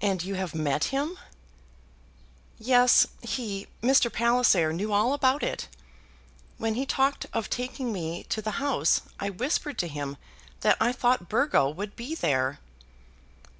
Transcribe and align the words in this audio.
"And 0.00 0.24
you 0.24 0.34
have 0.34 0.56
met 0.56 0.86
him?" 0.90 1.16
"Yes; 2.58 3.06
he 3.22 3.68
Mr. 3.80 4.12
Palliser 4.12 4.72
knew 4.72 4.92
all 4.92 5.12
about 5.12 5.44
it. 5.44 5.68
When 6.58 6.74
he 6.74 6.84
talked 6.84 7.26
of 7.32 7.48
taking 7.48 7.92
me 7.92 8.24
to 8.24 8.42
the 8.42 8.58
house, 8.58 9.02
I 9.20 9.30
whispered 9.30 9.78
to 9.78 9.86
him 9.86 10.16
that 10.62 10.76
I 10.80 10.90
thought 10.90 11.28
Burgo 11.28 11.70
would 11.70 11.94
be 11.94 12.16
there." 12.16 12.58